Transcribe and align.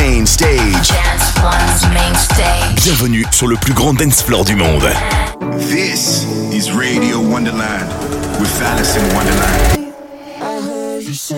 main 0.00 0.26
stage. 0.26 0.88
Dance 0.88 1.34
One's 1.42 1.82
main 1.92 2.14
stage. 2.14 2.84
Bienvenue 2.84 3.24
sur 3.30 3.46
le 3.48 3.56
plus 3.56 3.74
grand 3.74 3.92
dance 3.92 4.22
floor 4.22 4.44
du 4.44 4.54
monde. 4.54 4.88
This 5.58 6.24
is 6.52 6.72
Radio 6.72 7.20
Wonderland 7.20 7.88
with 8.40 8.62
Alice 8.62 8.96
in 8.96 9.04
Wonderland. 9.14 9.92
Alice 10.40 11.32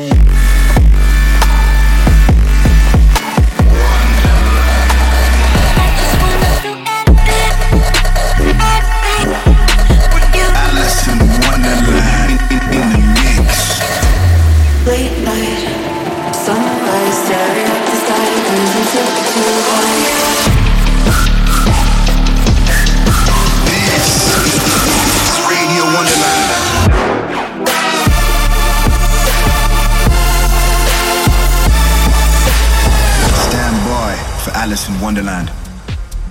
Wonderland. 35.13 35.51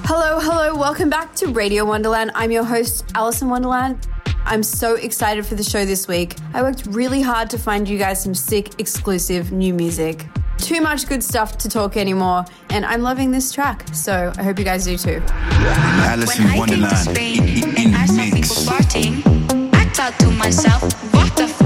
Hello, 0.06 0.40
hello, 0.40 0.76
welcome 0.76 1.08
back 1.08 1.36
to 1.36 1.50
Radio 1.50 1.86
Wonderland. 1.86 2.32
I'm 2.34 2.50
your 2.50 2.64
host, 2.64 3.06
Alison 3.14 3.48
Wonderland. 3.48 4.08
I'm 4.44 4.64
so 4.64 4.96
excited 4.96 5.46
for 5.46 5.54
the 5.54 5.64
show 5.64 5.86
this 5.86 6.08
week. 6.08 6.36
I 6.56 6.64
worked 6.64 6.88
really 6.88 7.22
hard 7.22 7.48
to 7.52 7.60
find 7.60 7.88
you 7.88 8.00
guys 8.00 8.24
some 8.24 8.34
sick, 8.34 8.80
exclusive 8.80 9.52
new 9.52 9.72
music. 9.76 10.26
Too 10.58 10.82
much 10.82 11.08
good 11.08 11.24
stuff 11.24 11.60
to 11.60 11.70
talk 11.70 11.96
anymore, 11.96 12.44
and 12.72 12.84
I'm 12.84 13.04
loving 13.04 13.30
this 13.30 13.52
track, 13.52 13.86
so 13.94 14.34
I 14.36 14.42
hope 14.42 14.58
you 14.58 14.66
guys 14.66 14.86
do 14.86 14.98
too. 14.98 15.22
Alice 15.30 16.40
When 16.40 16.48
in 16.48 16.52
I 16.52 16.66
came 16.66 16.82
to 16.82 16.96
Spain 16.96 17.44
in, 17.44 17.70
in, 17.78 17.94
and 17.94 17.96
I 17.96 18.08
the 18.08 18.14
saw 18.14 18.24
people 18.24 18.34
mix. 18.34 18.66
partying, 18.66 19.74
I 19.76 19.86
thought 19.94 20.20
to 20.22 20.32
myself, 20.32 21.14
what 21.14 21.38
the 21.38 21.44
f? 21.44 21.61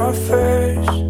My 0.00 0.12
face. 0.14 1.09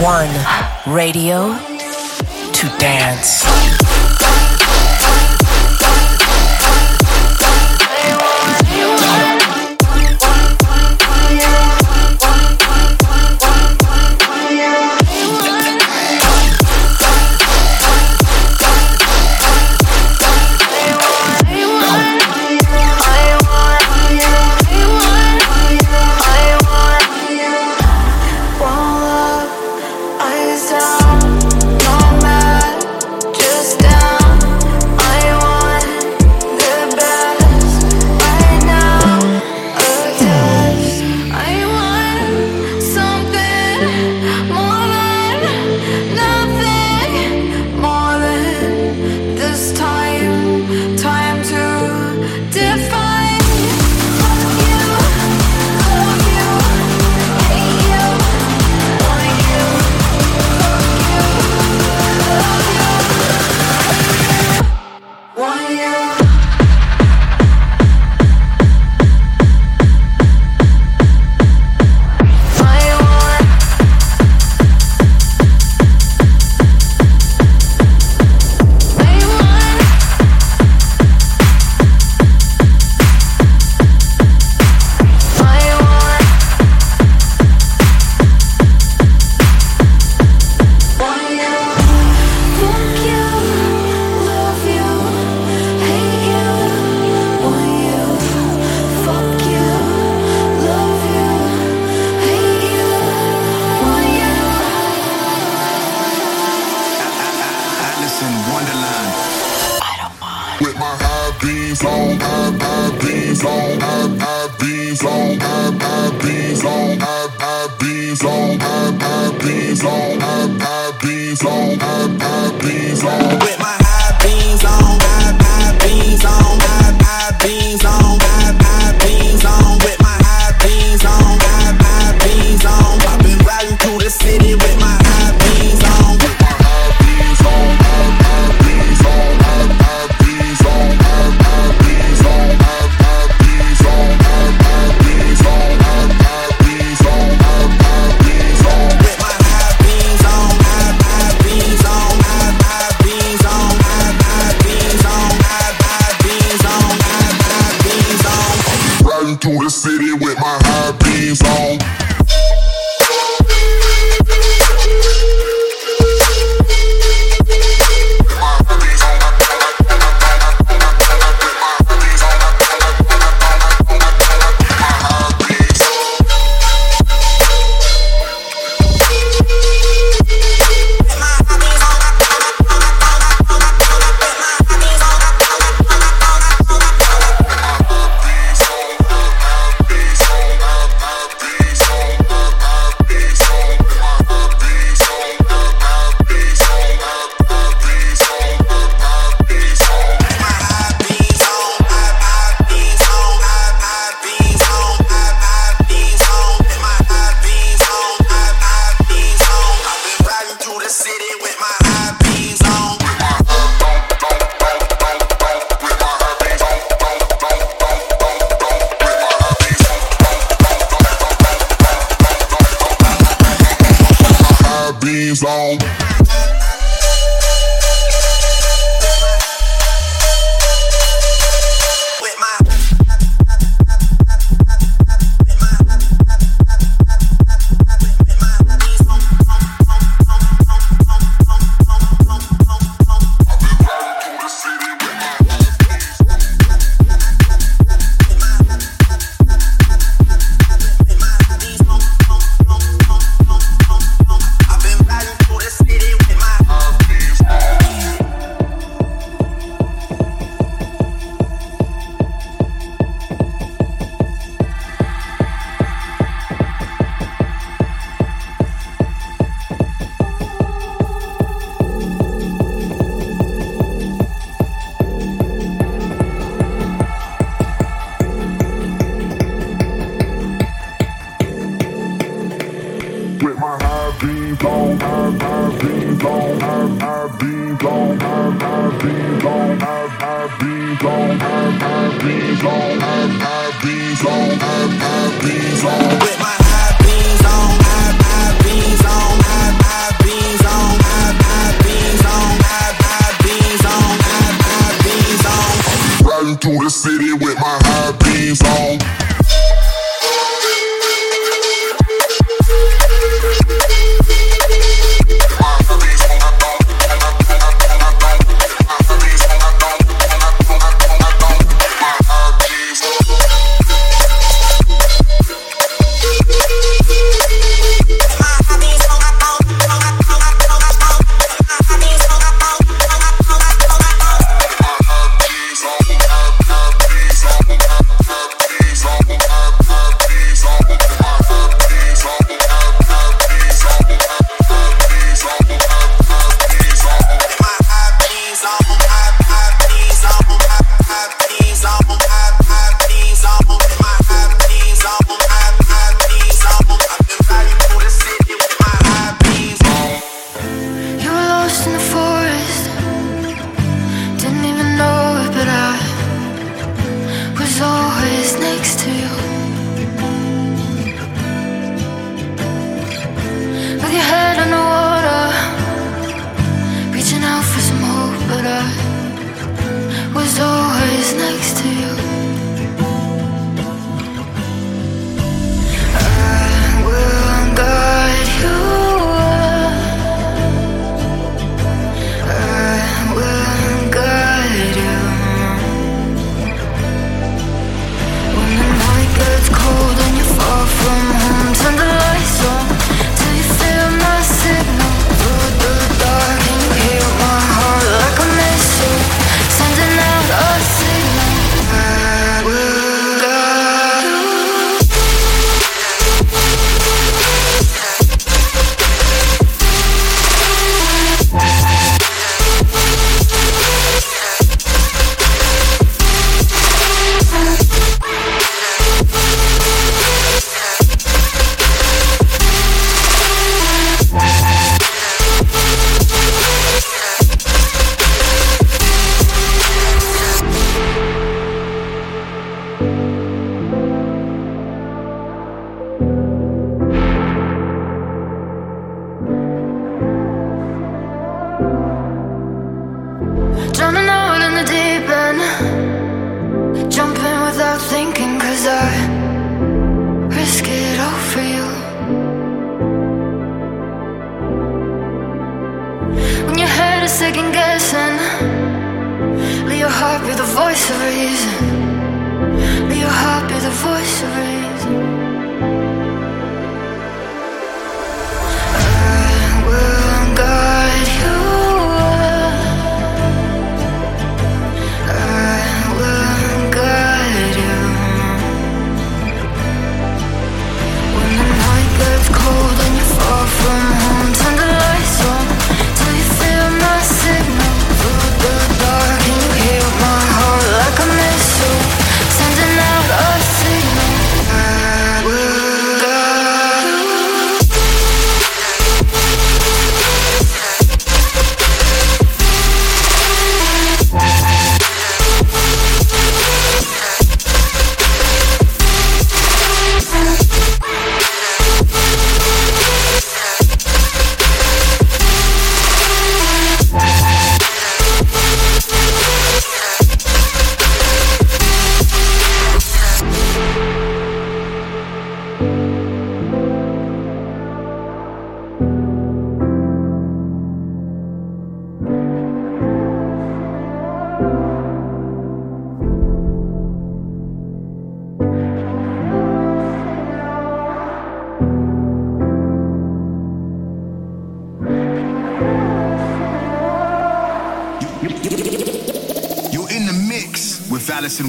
One. 0.00 0.28
Radio 0.92 1.73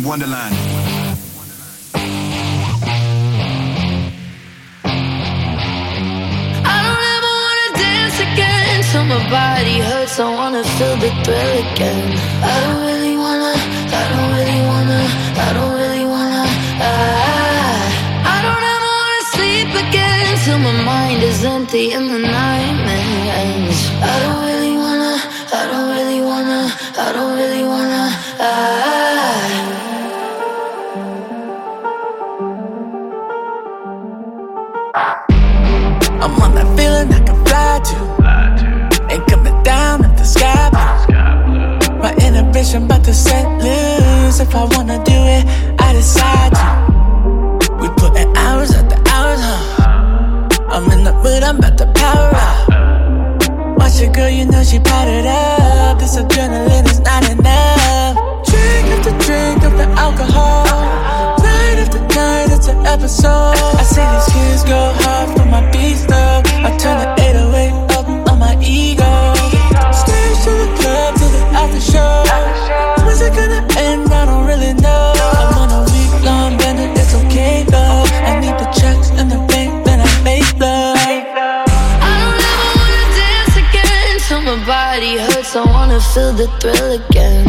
Wonderland. 0.05 0.55
I 6.63 6.77
don't 6.85 7.05
ever 7.15 7.33
wanna 7.45 7.69
dance 7.81 8.19
again 8.19 8.83
till 8.91 9.05
my 9.05 9.29
body 9.31 9.79
hurts. 9.79 10.19
I 10.19 10.29
wanna 10.29 10.63
feel 10.63 10.95
the 10.97 11.09
thrill 11.23 11.73
again. 11.73 12.14
Feel 86.15 86.31
the 86.31 86.47
thrill 86.61 86.93
again. 86.93 87.44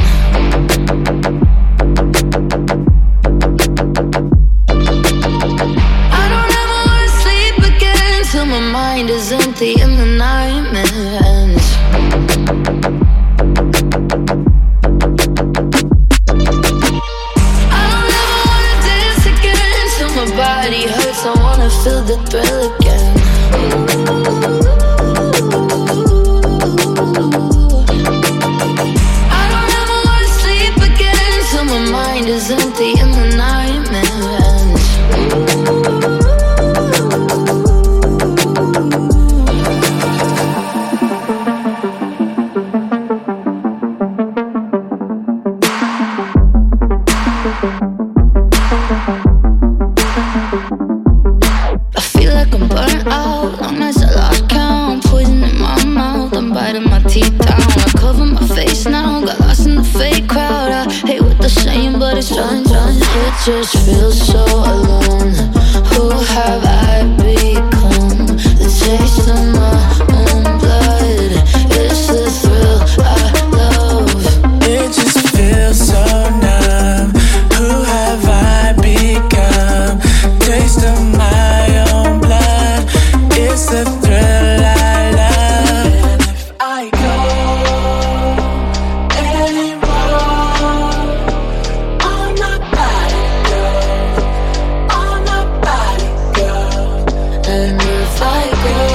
I 98.19 98.49
go 98.64 98.86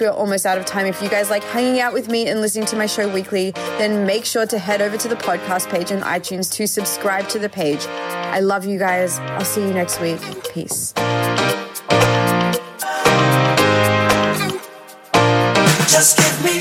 yes, 0.00 0.08
we're 0.08 0.16
almost 0.16 0.46
out 0.46 0.58
of 0.58 0.64
time. 0.64 0.86
If 0.86 1.02
you 1.02 1.08
guys 1.08 1.30
like 1.30 1.44
hanging 1.44 1.80
out 1.80 1.92
with 1.92 2.08
me 2.08 2.28
and 2.28 2.40
listening 2.40 2.66
to 2.66 2.76
my 2.76 2.86
show 2.86 3.12
weekly, 3.12 3.52
then 3.78 4.06
make 4.06 4.24
sure 4.24 4.46
to 4.46 4.58
head 4.58 4.80
over 4.80 4.96
to 4.96 5.08
the 5.08 5.16
podcast 5.16 5.70
page 5.70 5.92
on 5.92 6.00
iTunes 6.00 6.52
to 6.54 6.66
subscribe 6.66 7.28
to 7.30 7.38
the 7.38 7.48
page. 7.48 7.84
I 7.86 8.40
love 8.40 8.64
you 8.64 8.78
guys. 8.78 9.18
I'll 9.18 9.44
see 9.44 9.62
you 9.62 9.72
next 9.72 10.00
week. 10.00 10.20
Peace. 10.52 10.92
Just 15.88 16.18
give 16.18 16.44
me 16.44 16.57